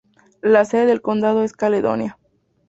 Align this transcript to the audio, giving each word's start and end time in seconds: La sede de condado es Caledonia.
La 0.41 0.65
sede 0.65 0.87
de 0.87 0.99
condado 0.99 1.43
es 1.43 1.53
Caledonia. 1.53 2.17